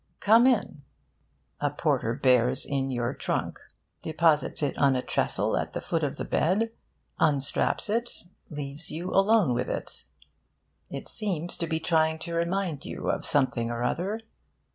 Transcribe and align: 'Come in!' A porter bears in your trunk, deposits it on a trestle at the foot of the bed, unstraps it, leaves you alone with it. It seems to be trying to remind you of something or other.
'Come 0.19 0.47
in!' 0.47 0.81
A 1.59 1.69
porter 1.69 2.15
bears 2.15 2.65
in 2.65 2.89
your 2.89 3.13
trunk, 3.13 3.59
deposits 4.01 4.63
it 4.63 4.75
on 4.75 4.95
a 4.95 5.01
trestle 5.03 5.55
at 5.55 5.73
the 5.73 5.79
foot 5.79 6.03
of 6.03 6.15
the 6.17 6.25
bed, 6.25 6.71
unstraps 7.19 7.87
it, 7.87 8.23
leaves 8.49 8.89
you 8.89 9.11
alone 9.11 9.53
with 9.53 9.69
it. 9.69 10.05
It 10.89 11.07
seems 11.07 11.55
to 11.59 11.67
be 11.67 11.79
trying 11.79 12.17
to 12.17 12.33
remind 12.33 12.83
you 12.83 13.11
of 13.11 13.27
something 13.27 13.69
or 13.69 13.83
other. 13.83 14.21